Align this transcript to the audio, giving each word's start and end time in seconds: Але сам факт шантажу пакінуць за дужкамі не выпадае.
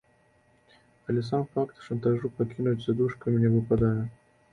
Але 1.11 1.21
сам 1.27 1.43
факт 1.55 1.83
шантажу 1.87 2.31
пакінуць 2.39 2.81
за 2.87 2.97
дужкамі 3.03 3.37
не 3.45 3.53
выпадае. 3.57 3.93